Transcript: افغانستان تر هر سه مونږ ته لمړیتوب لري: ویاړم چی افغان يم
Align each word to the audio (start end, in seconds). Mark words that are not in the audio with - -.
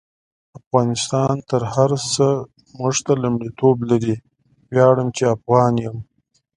افغانستان 0.59 1.35
تر 1.49 1.61
هر 1.73 1.91
سه 2.13 2.25
مونږ 2.77 2.95
ته 3.05 3.13
لمړیتوب 3.23 3.75
لري: 3.89 4.15
ویاړم 4.73 5.07
چی 5.15 5.23
افغان 5.35 5.73
يم 5.85 5.97